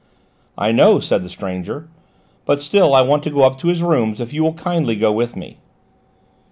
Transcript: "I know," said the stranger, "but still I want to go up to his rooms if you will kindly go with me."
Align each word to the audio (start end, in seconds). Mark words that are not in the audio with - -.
"I 0.57 0.71
know," 0.71 0.99
said 0.99 1.21
the 1.21 1.29
stranger, 1.29 1.87
"but 2.47 2.59
still 2.59 2.95
I 2.95 3.01
want 3.03 3.21
to 3.21 3.29
go 3.29 3.43
up 3.43 3.59
to 3.59 3.67
his 3.67 3.83
rooms 3.83 4.19
if 4.19 4.33
you 4.33 4.41
will 4.43 4.53
kindly 4.55 4.95
go 4.95 5.11
with 5.11 5.35
me." 5.35 5.59